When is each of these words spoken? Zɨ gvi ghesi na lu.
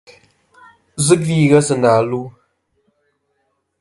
Zɨ 1.05 1.15
gvi 1.23 1.37
ghesi 1.49 1.75
na 1.81 1.91
lu. 2.09 2.21